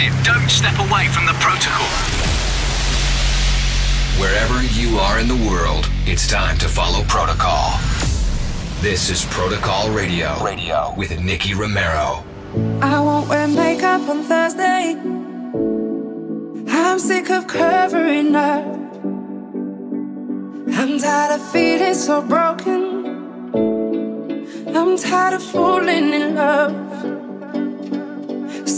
[0.00, 0.24] it.
[0.24, 1.86] Don't step away from the protocol.
[4.18, 7.78] Wherever you are in the world, it's time to follow protocol.
[8.80, 10.42] This is Protocol Radio.
[10.42, 12.24] Radio with Nicky Romero.
[12.82, 14.96] I won't wear makeup on Thursday.
[16.68, 18.64] I'm sick of covering up.
[20.78, 22.82] I'm tired of feeling so broken.
[24.74, 27.19] I'm tired of falling in love.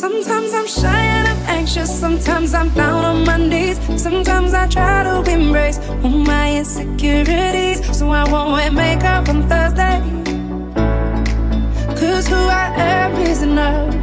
[0.02, 1.88] Sometimes I'm shy and I'm anxious.
[1.88, 3.78] Sometimes I'm down on my knees.
[4.02, 7.78] Sometimes I try to embrace all my insecurities.
[7.96, 10.02] So I won't wear makeup on Thursday.
[12.00, 13.94] Cause who I am is enough.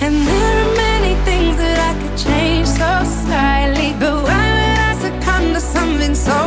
[0.00, 3.92] And there are many things that I could change so slightly.
[4.00, 6.38] But why would I succumb to something so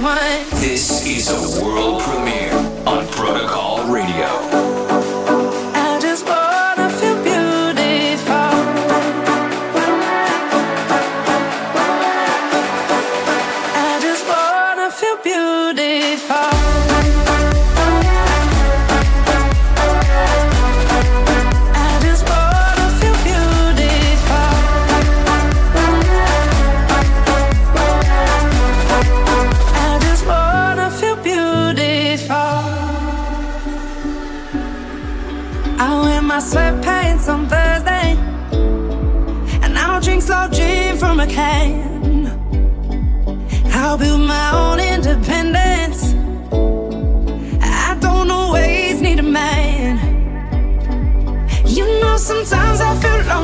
[0.00, 2.54] This is a world premiere
[2.86, 4.57] on Protocol Radio.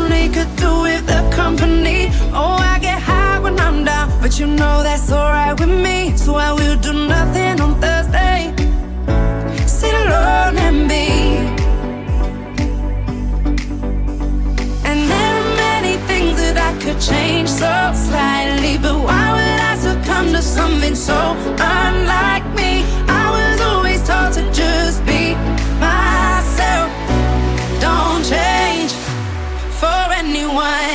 [0.08, 2.08] Feel could do with the company.
[2.32, 6.16] Oh, I get high when I'm down, but you know that's alright with me.
[6.16, 8.52] So I will do nothing on Thursday.
[9.66, 11.06] Sit alone and be.
[14.88, 18.76] And there are many things that I could change so slightly.
[18.76, 21.18] But why would I succumb to something so
[21.58, 22.43] unlike
[30.56, 30.93] anyone.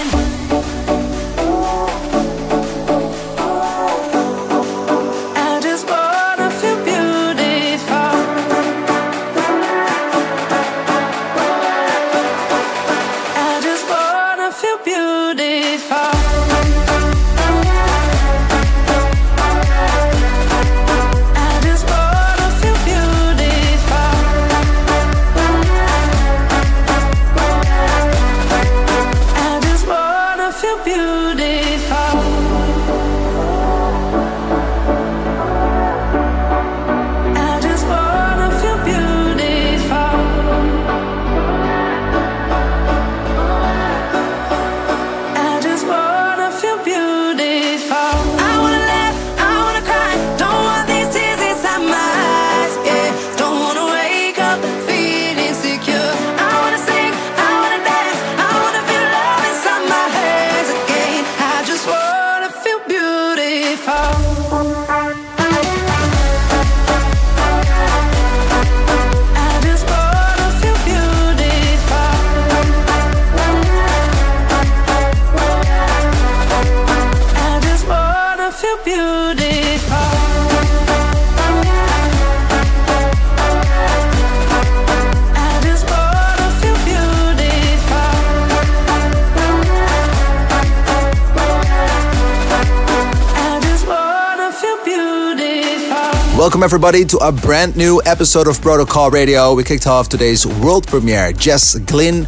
[96.39, 99.53] Welcome, everybody, to a brand new episode of Protocol Radio.
[99.53, 102.27] We kicked off today's world premiere, Jess Glynne,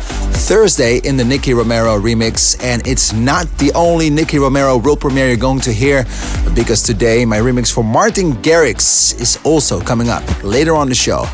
[0.49, 2.61] Thursday in the Nicky Romero remix.
[2.61, 6.03] And it's not the only Nicky Romero world premiere you're going to hear,
[6.53, 11.25] because today my remix for Martin Garrix is also coming up later on the show.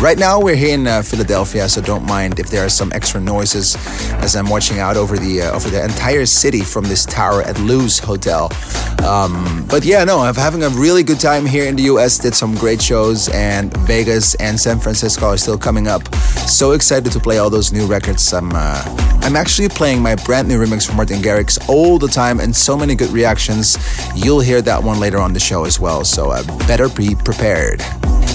[0.00, 3.18] Right now, we're here in uh, Philadelphia, so don't mind if there are some extra
[3.18, 3.76] noises
[4.16, 7.56] as I'm watching out over the uh, over the entire city from this tower at
[7.56, 8.52] Loews Hotel.
[9.08, 12.18] Um, but yeah, no, I'm having a really good time here in the US.
[12.18, 16.14] Did some great shows, and Vegas and San Francisco are still coming up.
[16.46, 18.34] So excited to play all those new records.
[18.34, 18.82] I'm uh,
[19.22, 22.76] I'm actually playing my brand new remix from Martin Garrix all the time, and so
[22.76, 23.78] many good reactions.
[24.14, 26.04] You'll hear that one later on the show as well.
[26.04, 27.82] So uh, better be prepared.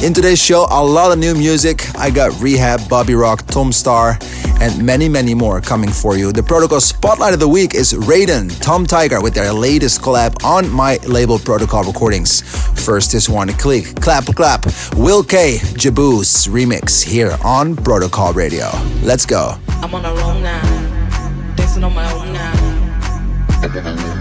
[0.02, 1.96] In today's show, a lot of new music.
[1.96, 4.18] I got R3HAB, Bobby Rock, Tom Staar,
[4.60, 6.32] and many, many more coming for you.
[6.32, 10.68] The Protocol Spotlight of the Week is Raiden, Tom Tiger with their latest collab on
[10.72, 12.42] my label Protocol Recordings.
[12.84, 14.66] First is one click, clap, clap.
[14.96, 18.72] Will K, Jaboose remix here on Protocol Radio.
[19.04, 19.54] Let's go.
[19.68, 24.21] I'm on a roll now, dancing on my own now.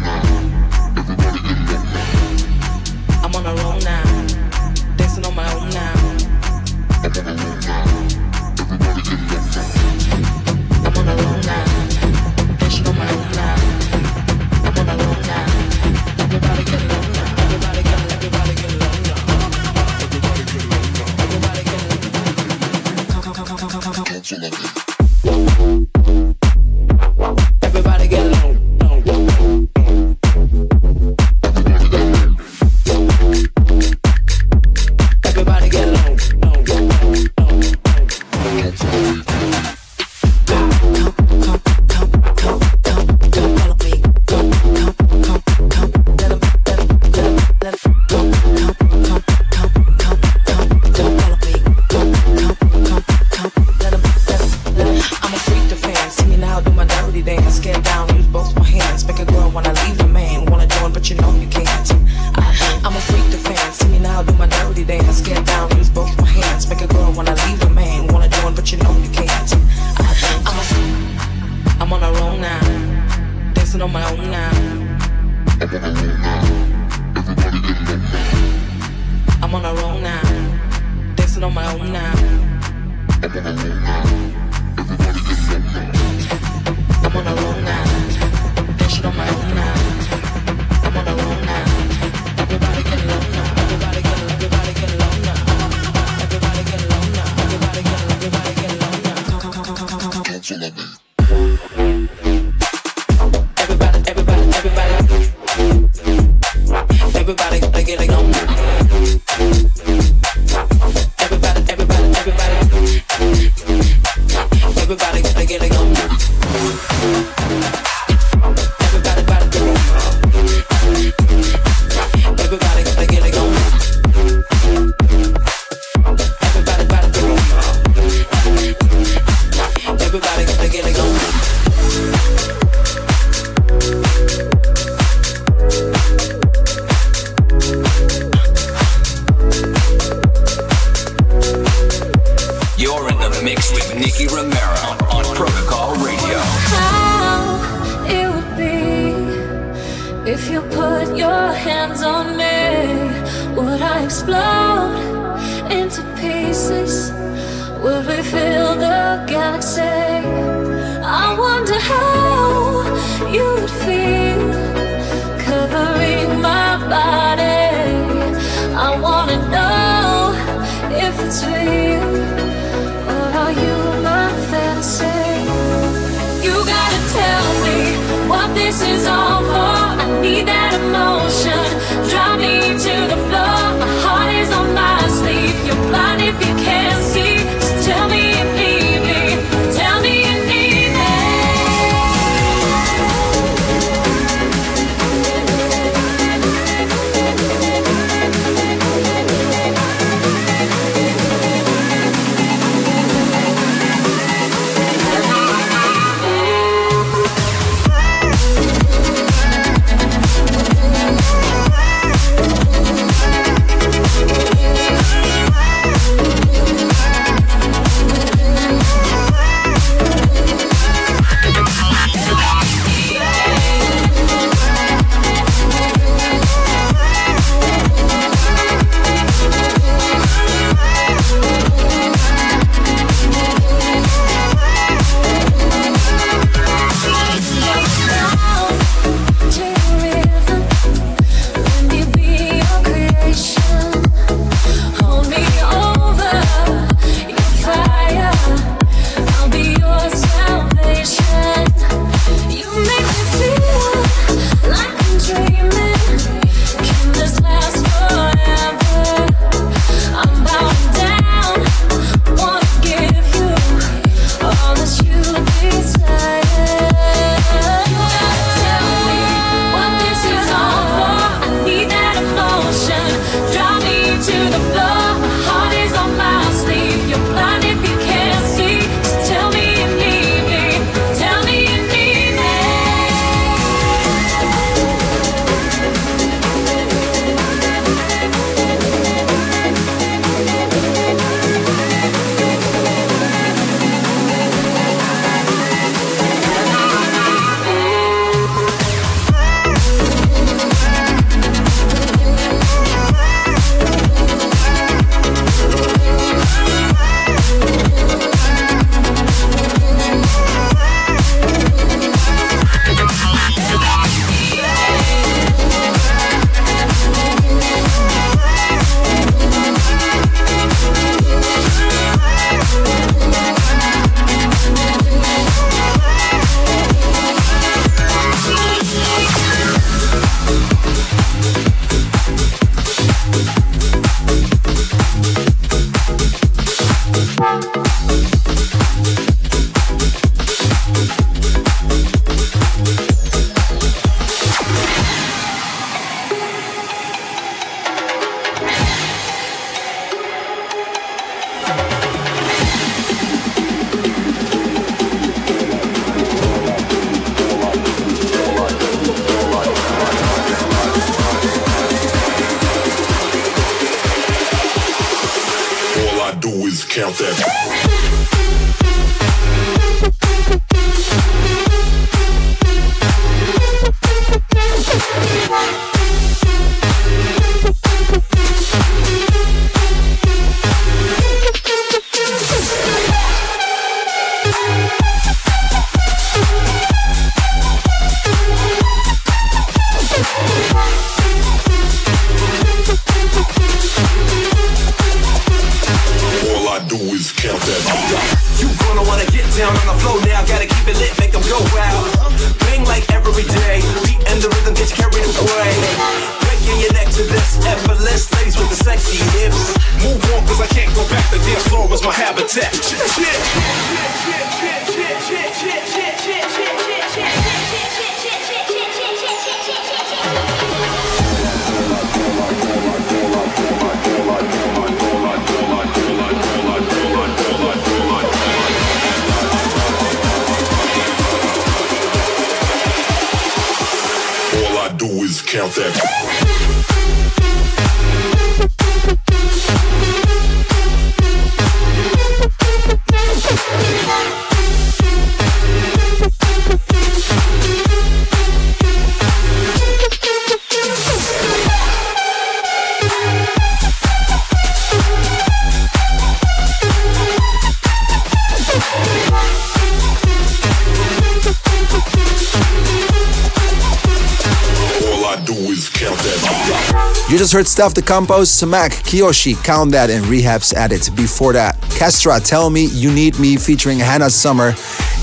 [467.41, 471.09] Just heard Stuff the Compose, Samak, Kiyoshi, Count That, and R3HAB's at it.
[471.17, 474.75] Before that, Kestra, Tell Me You Need Me featuring Hannah Summer.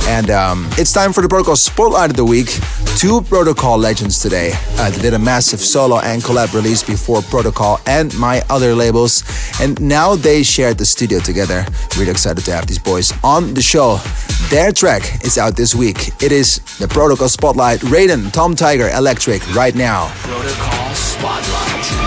[0.07, 2.47] And um, it's time for the Protocol Spotlight of the Week.
[2.97, 4.53] Two Protocol legends today.
[4.79, 9.23] Uh, they did a massive solo and collab release before Protocol and my other labels.
[9.61, 11.67] And now they shared the studio together.
[11.99, 13.99] Really excited to have these boys on the show.
[14.49, 16.07] Their track is out this week.
[16.23, 17.81] It is the Protocol Spotlight.
[17.81, 20.11] Raiden, Tom Tiger, Electric, right now.
[20.23, 22.06] Protocol Spotlight.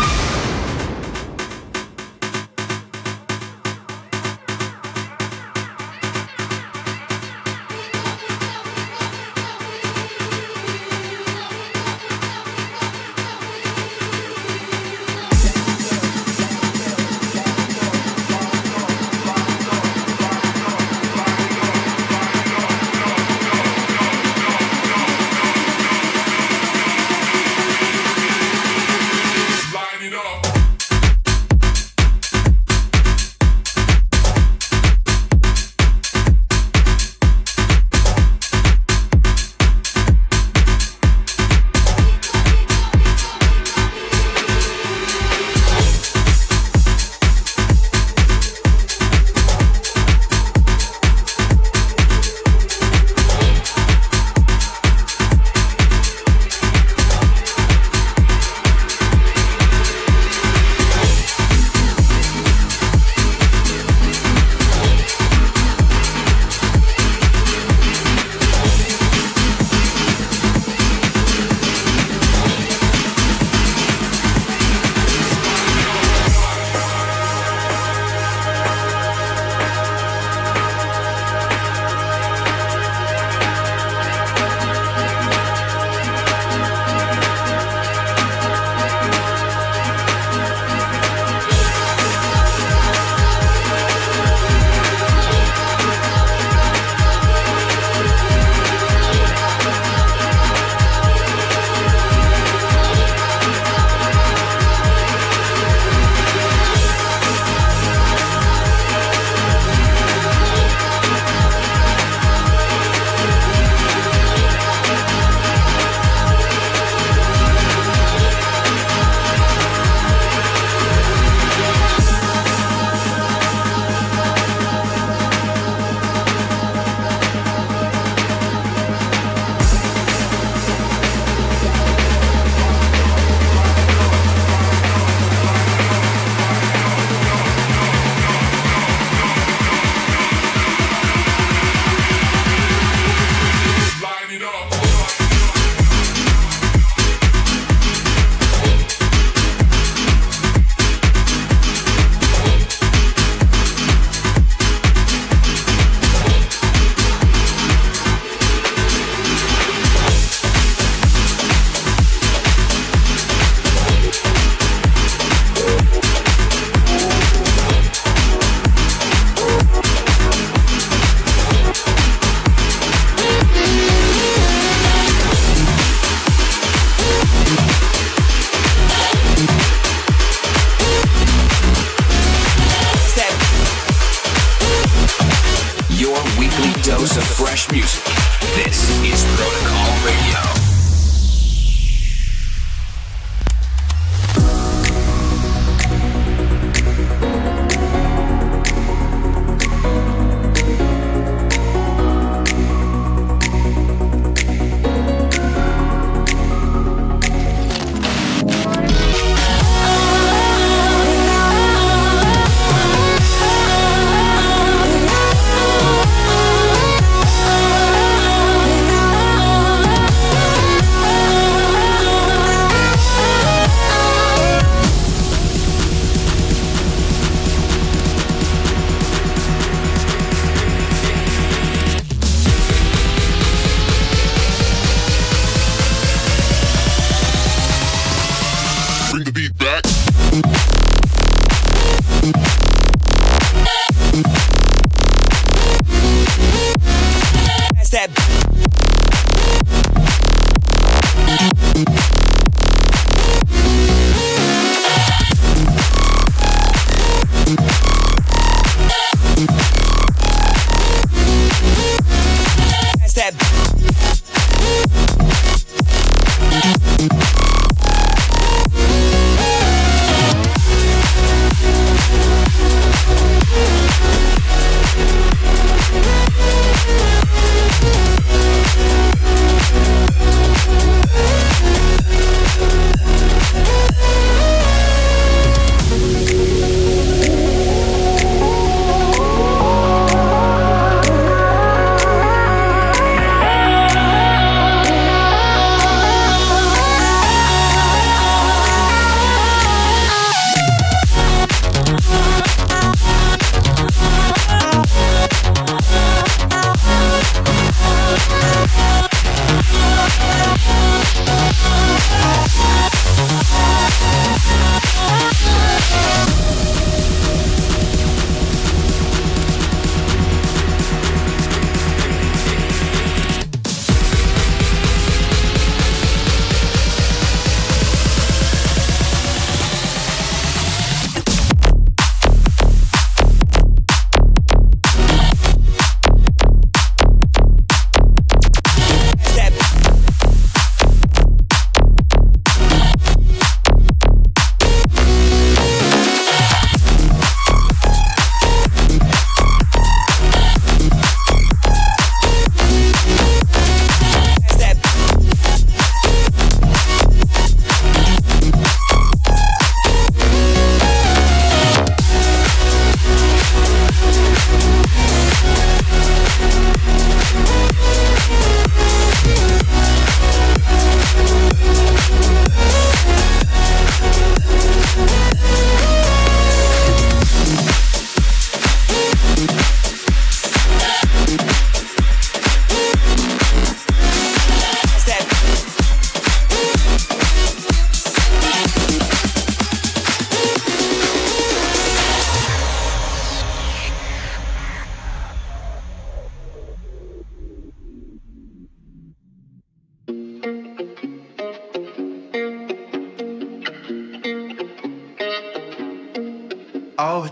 [407.02, 407.26] Oh,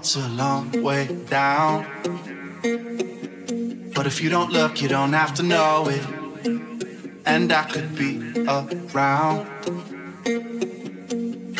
[4.22, 6.02] you don't look, you don't have to know it.
[7.26, 8.16] And I could be
[8.48, 9.46] around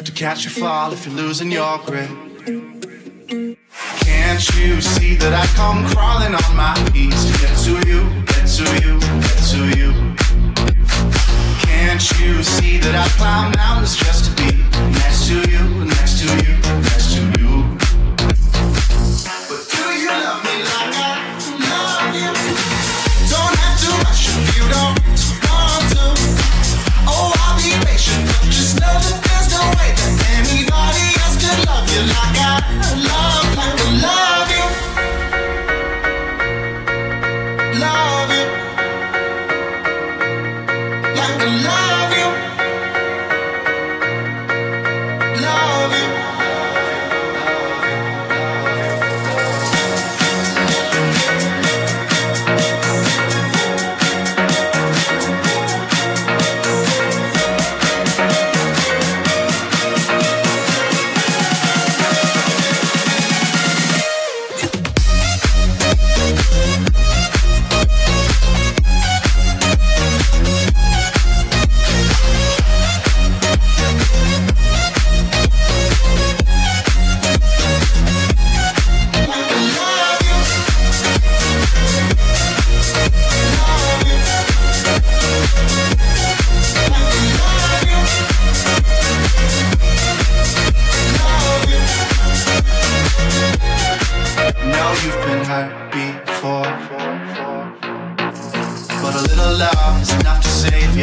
[0.07, 2.09] to catch you fall if you're losing your grip.
[4.01, 8.47] Can't you see that I come crawling on my knees to get to you, get
[8.57, 9.93] to you, get to you?
[11.61, 14.57] Can't you see that I climb mountains just to be
[14.93, 17.08] next to you, next to you, next to you?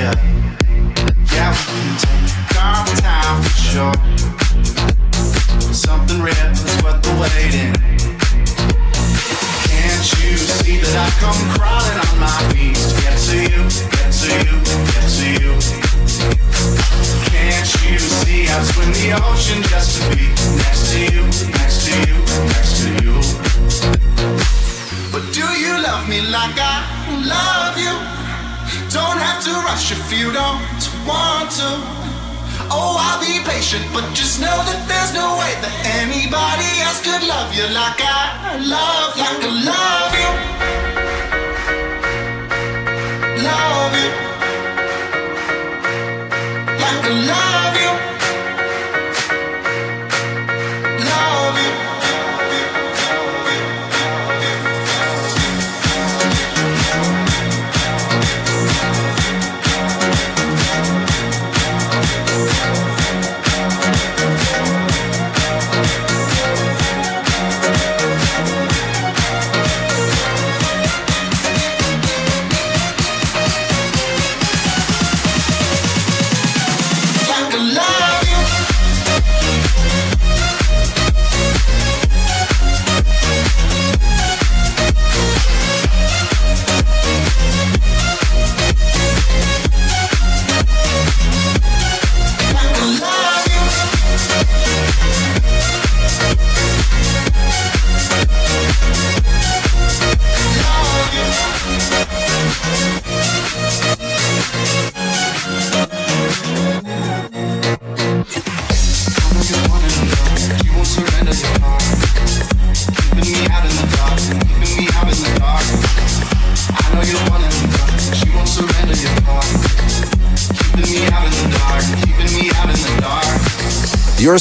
[0.05, 4.14] Yeah, we can take our time for sure.
[30.17, 31.69] You don't want to.
[32.71, 37.23] Oh, I'll be patient, but just know that there's no way that anybody else could
[37.27, 39.11] love you like I love.
[39.19, 40.31] Like I love you.
[43.43, 44.09] Love you.
[46.79, 47.25] Like I.
[47.27, 47.54] Love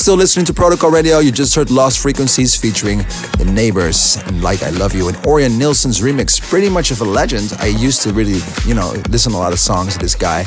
[0.05, 1.21] still listening to Protocol Radio.
[1.21, 5.57] You just heard Lost Frequencies featuring The NGHBRS and Like I Love You and Orjan
[5.59, 6.39] Nilsen's remix.
[6.39, 7.55] Pretty much of a legend.
[7.59, 10.45] I used to really, you know, listen to a lot of songs of this guy.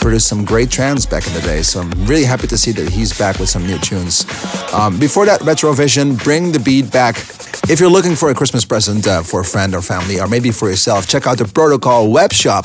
[0.00, 1.62] Produced some great trance back in the day.
[1.62, 4.24] So I'm really happy to see that he's back with some new tunes.
[4.72, 7.16] Um, before that, Retrovision, Bring the Beat Back.
[7.68, 10.50] If you're looking for a Christmas present uh, for a friend or family, or maybe
[10.50, 12.64] for yourself, check out the Protocol web shop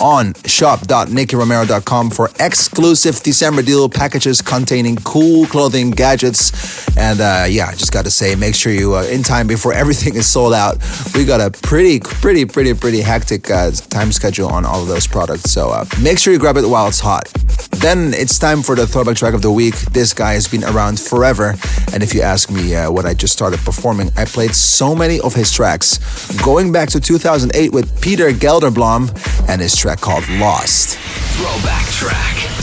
[0.00, 7.92] on shop.nickyromero.com for exclusive December deal packages containing cool clothing, gadgets, and uh, yeah, just
[7.92, 10.78] got to say, make sure you uh, in time before everything is sold out.
[11.14, 15.06] We got a pretty, pretty, pretty, pretty hectic uh, time schedule on all of those
[15.06, 17.30] products, so uh, make sure you grab it while it's hot.
[17.72, 19.74] Then it's time for the throwback track of the week.
[19.92, 21.56] This guy has been around forever,
[21.92, 25.18] and if you ask me uh, what I just started performing, I played so many
[25.20, 25.96] of his tracks,
[26.42, 29.08] going back to 2008 with Peter Gelderblom
[29.48, 30.98] and his track called Lost.
[30.98, 32.55] Throwback track.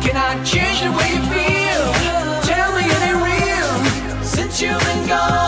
[0.00, 1.84] Can I change the way you feel?
[2.48, 4.24] Tell me it ain't real.
[4.24, 5.41] Since you've been gone,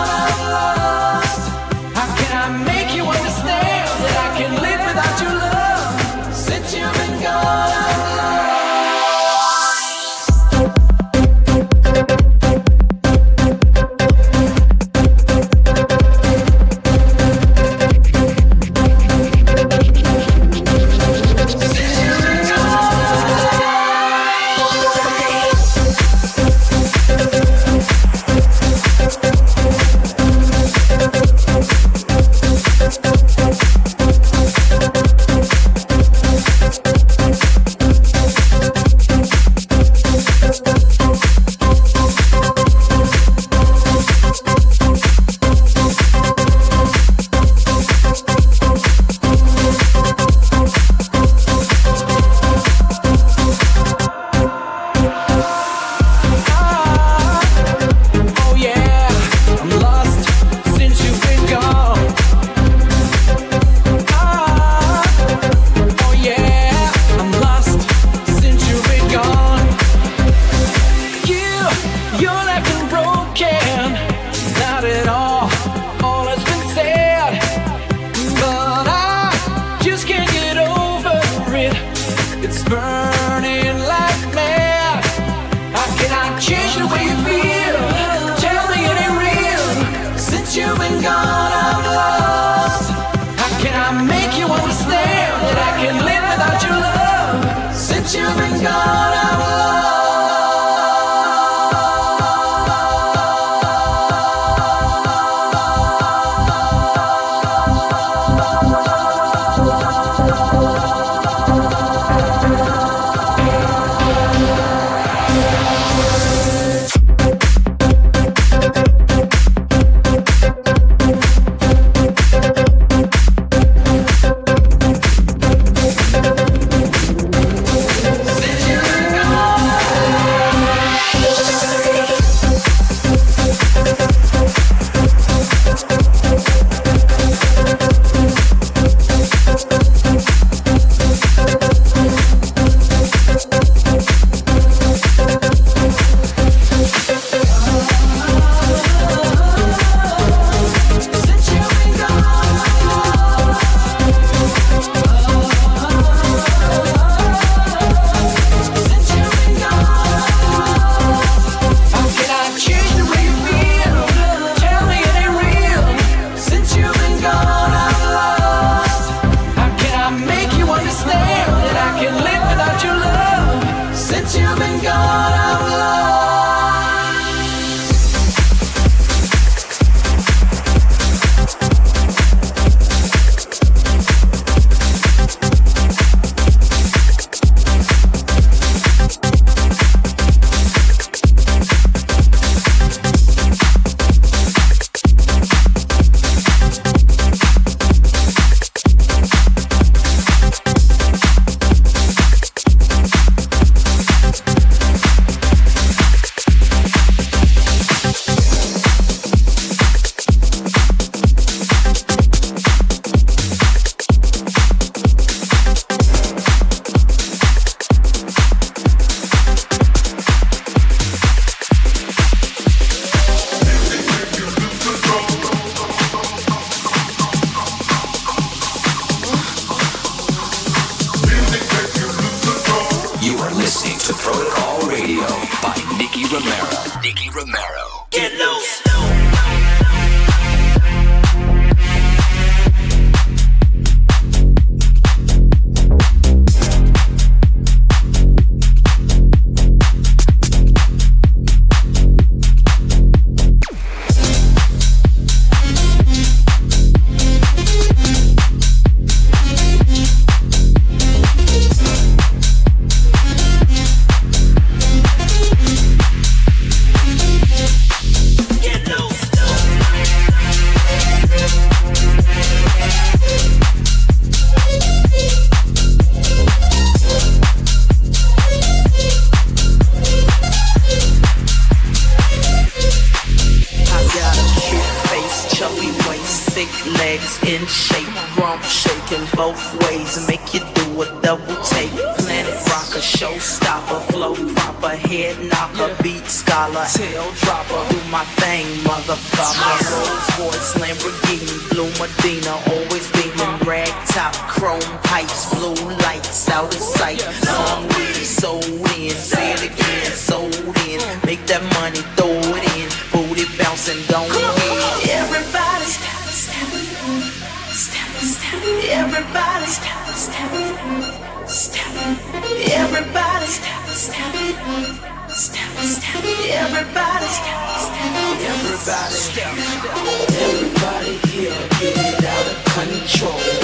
[332.75, 333.64] control.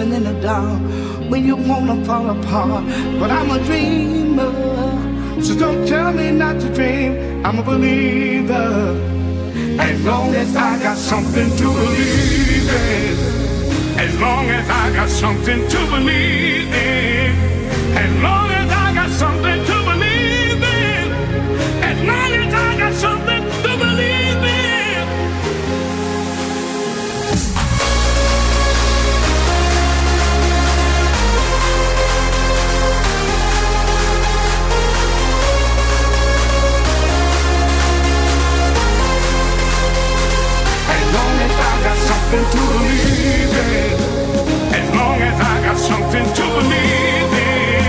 [0.00, 0.80] living in the dark
[1.30, 2.84] when you wanna fall apart.
[3.18, 4.52] But I'm a dreamer,
[5.42, 7.44] so don't tell me not to dream.
[7.44, 8.96] I'm a believer,
[9.78, 13.16] as long as I got something to believe in.
[13.98, 17.32] As long as I got something to believe in.
[18.04, 19.49] As long as I got something.
[42.30, 43.98] Something to believe in.
[44.72, 47.84] As long as I got something to believe in.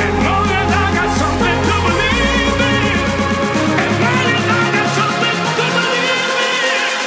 [0.00, 2.96] As long as I got something to believe in.
[3.84, 7.06] As long as I got something to believe in.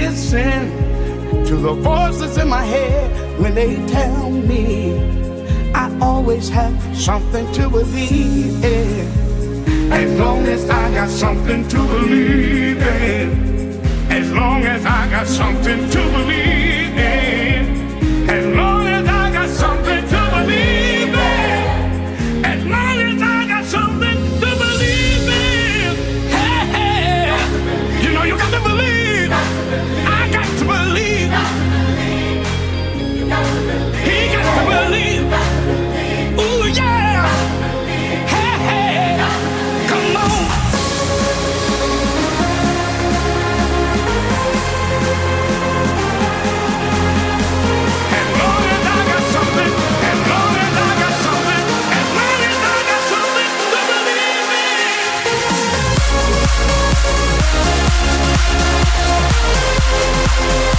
[0.00, 4.62] Listen to the voices in my head when they tell me
[5.74, 9.92] I always have something to believe in.
[9.92, 13.80] As long as I got something to believe in.
[14.10, 16.71] As long as I got something to believe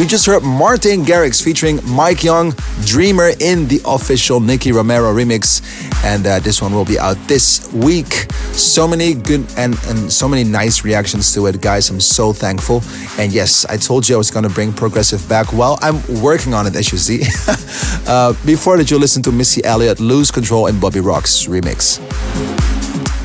[0.00, 2.54] You just heard Martin Garrix featuring Mike Yung,
[2.86, 5.60] Dreamer in the official Nicky Romero remix.
[6.02, 8.32] And uh, this one will be out this week.
[8.54, 11.90] So many good and, and so many nice reactions to it, guys.
[11.90, 12.82] I'm so thankful.
[13.18, 15.52] And yes, I told you I was going to bring progressive back.
[15.52, 17.20] Well, I'm working on it, as you see.
[18.10, 22.00] uh, before that, you listen to Missy Elliott, Lose Control, and Bobby Rock's remix.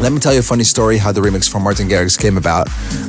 [0.05, 2.67] Let me tell you a funny story how the remix from Martin Garrix came about.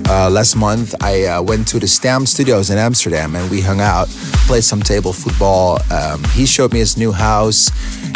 [0.08, 3.82] Uh, last month, I uh, went to the STMPD Studios in Amsterdam and we hung
[3.82, 4.08] out,
[4.48, 5.78] played some table football.
[5.92, 7.70] Um, he showed me his new house,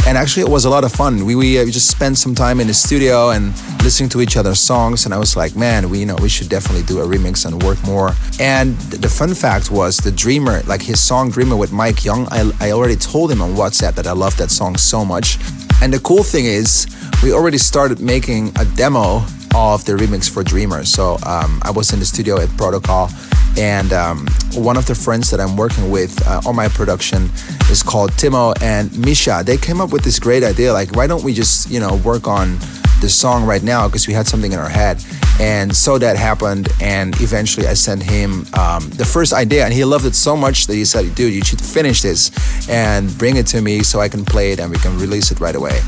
[0.07, 1.27] and actually, it was a lot of fun.
[1.27, 3.53] We, we, uh, we just spent some time in the studio and
[3.83, 5.05] listening to each other's songs.
[5.05, 7.63] And I was like, man, we you know we should definitely do a remix and
[7.63, 8.13] work more.
[8.41, 12.27] And the fun fact was the Dreamer, like his song Dreamer with Mike Yung.
[12.31, 15.37] I, I already told him on WhatsApp that I love that song so much.
[15.83, 16.87] And the cool thing is,
[17.23, 19.23] we already started making a demo
[19.55, 20.85] of the remix for Dreamer.
[20.85, 23.11] So um, I was in the studio at Protocol,
[23.59, 27.25] and um, one of the friends that I'm working with uh, on my production
[27.71, 29.43] is called Timo and Misha.
[29.45, 32.27] They came up with this great idea like, why don't we just, you know, work
[32.27, 32.59] on
[33.03, 35.03] the song right now because we had something in our head.
[35.39, 39.85] And so that happened, and eventually I sent him um, the first idea, and he
[39.85, 42.31] loved it so much that he said, "Dude, you should finish this
[42.69, 45.41] and bring it to me so I can play it and we can release it
[45.41, 45.81] right away."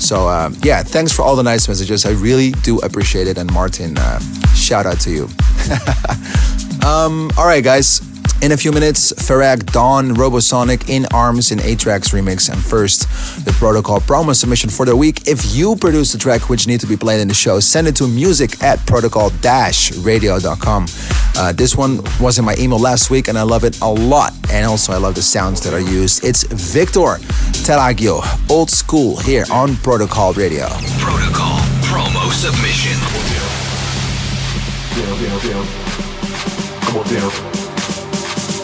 [0.00, 2.04] So um, yeah, thanks for all the nice messages.
[2.06, 3.38] I really do appreciate it.
[3.38, 4.18] And Martin, uh,
[4.54, 5.24] shout out to you.
[6.86, 8.09] um, all right, guys.
[8.42, 12.48] In a few minutes, Farag Dawn Robosonic in Arms in A-Trak's remix.
[12.50, 13.02] And first,
[13.44, 15.28] the protocol promo submission for the week.
[15.28, 17.94] If you produce a track which needs to be played in the show, send it
[17.96, 20.86] to music at protocol-radio.com.
[21.36, 24.32] Uh, this one was in my email last week and I love it a lot.
[24.50, 26.24] And also I love the sounds that are used.
[26.24, 27.18] It's Victor
[27.60, 30.66] Telagio, old school here on Protocol Radio.
[30.98, 32.96] Protocol promo submission.
[34.96, 35.66] down, down, down.
[36.82, 37.30] Come on down.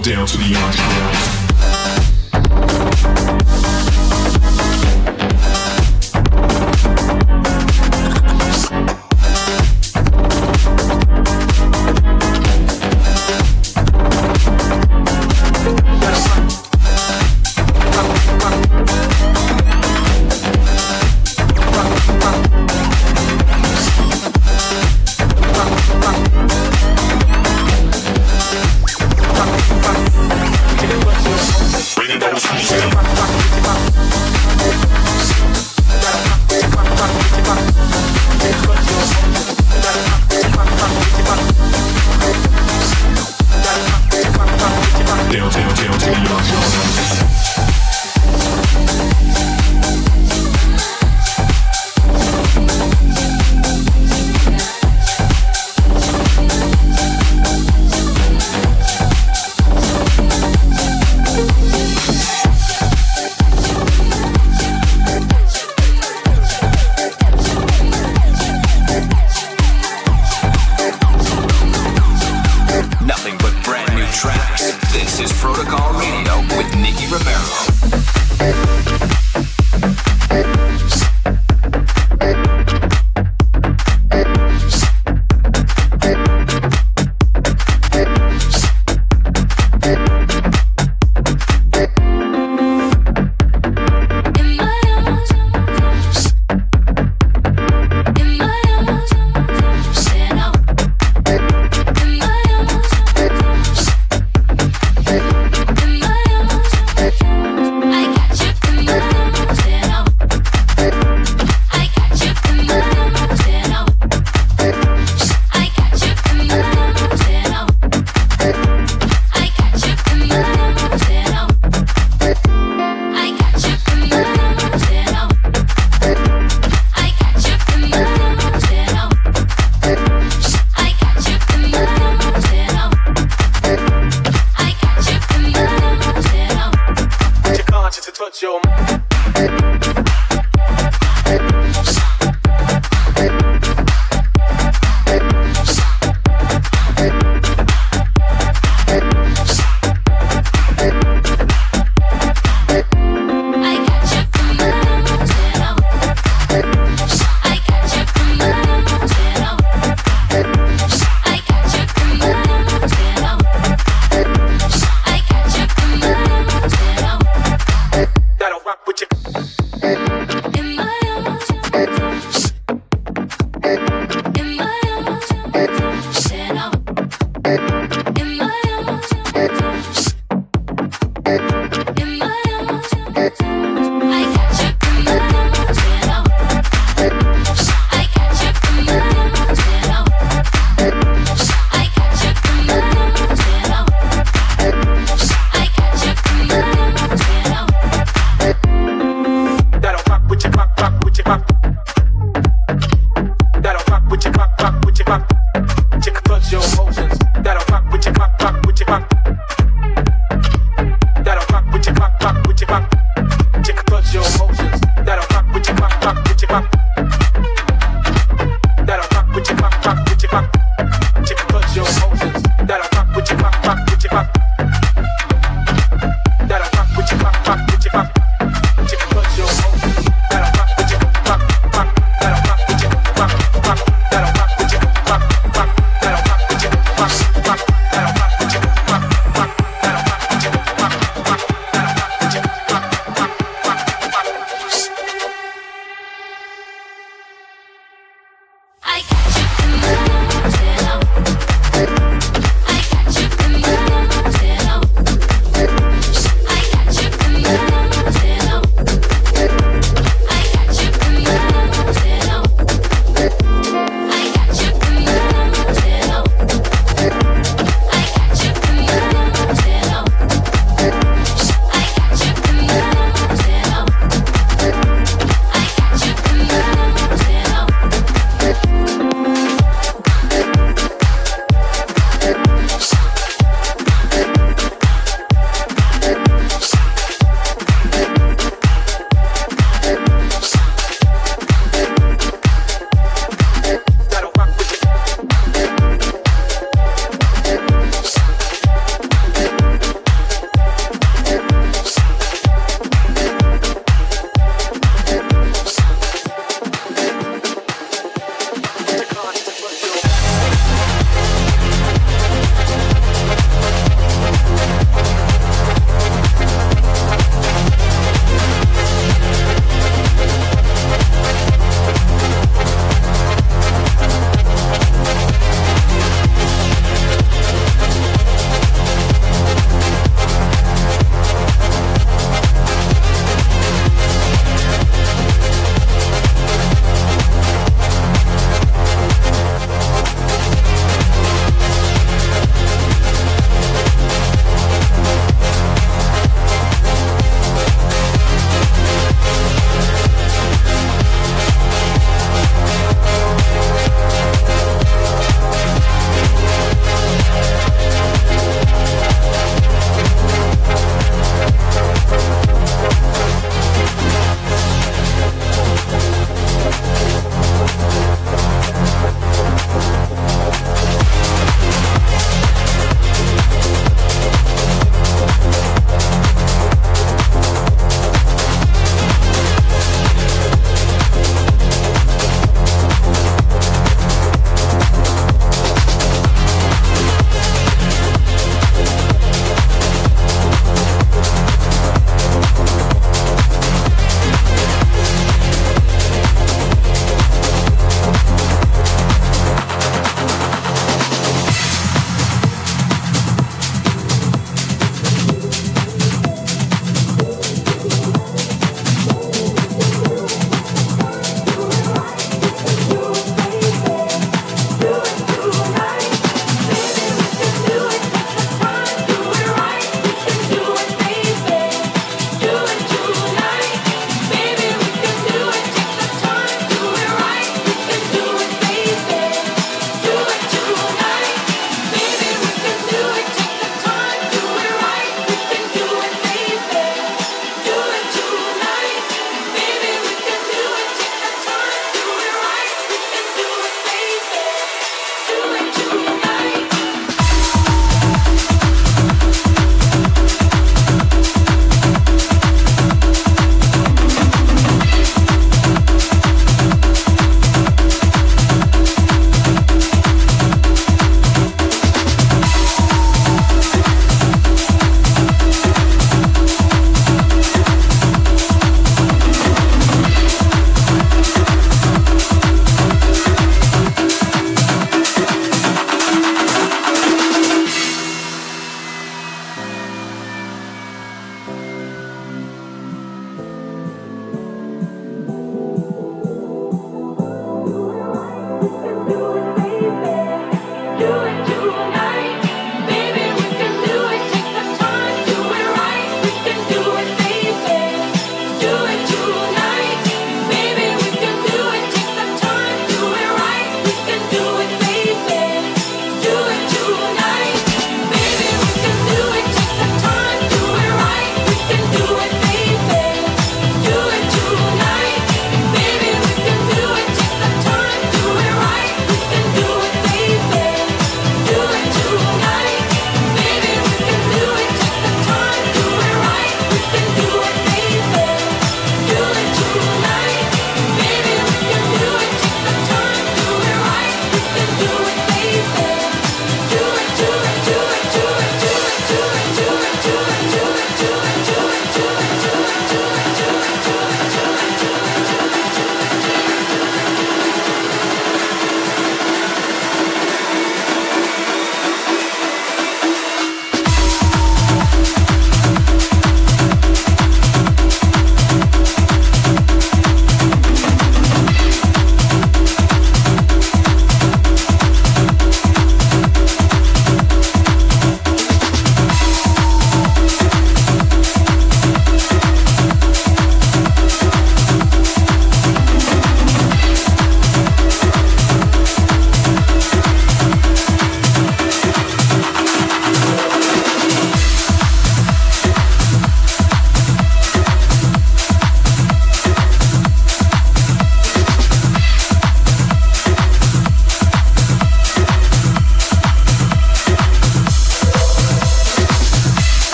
[0.00, 1.43] down to the underground.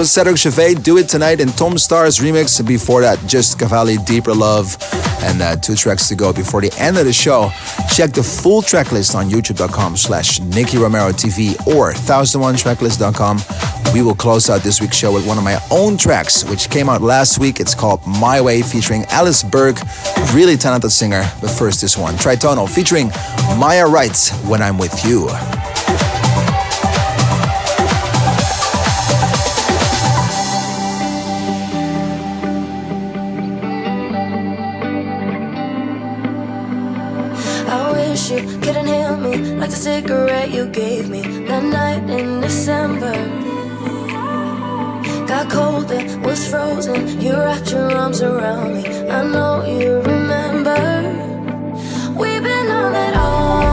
[0.00, 2.66] was Cedric Chauvet, Do It Tonight, and Tom Staar's remix.
[2.66, 4.78] Before that, Just Cavalli, Deeper Love,
[5.20, 7.50] and uh, two tracks to go before the end of the show.
[7.94, 13.92] Check the full tracklist on youtube.com slash Nicky Romero TV or 1001tracklist.com.
[13.92, 16.88] We will close out this week's show with one of my own tracks, which came
[16.88, 17.60] out last week.
[17.60, 19.78] It's called My Way, featuring Alice Berg,
[20.32, 21.30] really talented singer.
[21.42, 23.10] But first, this one, Tritonal, featuring
[23.58, 25.28] Maya Wright's When I'm With You.
[39.22, 43.14] me, like the cigarette you gave me that night in December.
[45.26, 47.20] Got cold and was frozen.
[47.20, 48.84] You wrapped your arms around me.
[49.08, 50.80] I know you remember.
[52.20, 53.69] We've been on it all.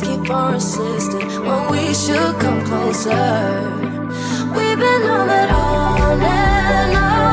[0.00, 3.12] keep on resisting when we should come closer.
[4.56, 7.29] We've been on it on and.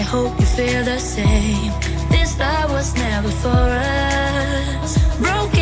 [0.00, 1.72] I hope you feel the same.
[2.08, 4.96] This love was never for us.
[5.18, 5.59] Broken.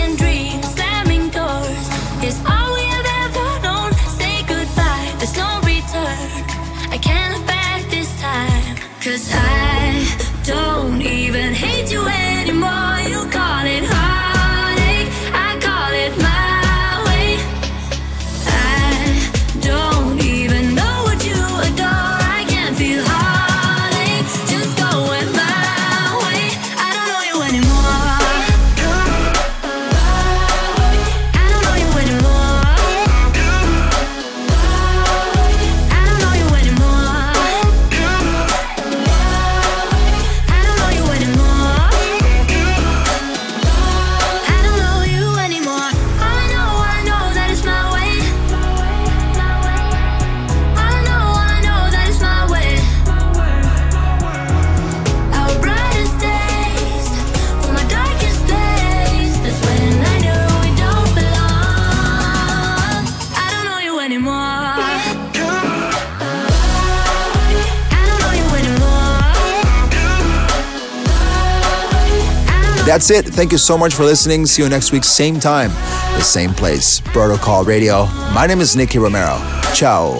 [72.98, 73.26] That's it.
[73.26, 74.44] Thank you so much for listening.
[74.44, 75.70] See you next week, same time,
[76.18, 76.98] the same place.
[76.98, 78.06] Protocol Radio.
[78.34, 79.38] My name is Nicky Romero.
[79.72, 80.16] Ciao.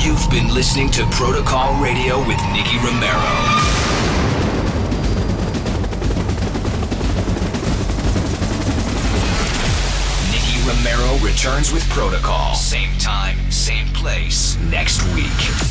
[0.00, 3.20] You've been listening to Protocol Radio with Nicky Romero.
[10.66, 12.54] Romero returns with Protocol.
[12.54, 15.63] Same time, same place, next week.